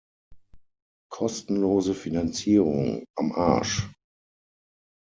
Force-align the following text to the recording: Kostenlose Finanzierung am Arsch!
Kostenlose 1.11 1.93
Finanzierung 1.93 3.05
am 3.15 3.33
Arsch! 3.33 3.87